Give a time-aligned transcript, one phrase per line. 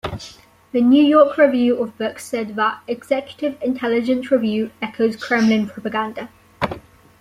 [0.71, 6.27] The New York Review of Books said that "Executive Intelligence Review" "echoes Kremlin propaganda".